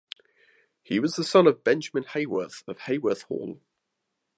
He 0.81 0.99
was 0.99 1.15
the 1.15 1.23
son 1.23 1.45
of 1.45 1.63
Benjamin 1.63 2.05
Haworth 2.05 2.63
of 2.67 2.79
Haworth 2.79 3.21
Hall. 3.27 3.61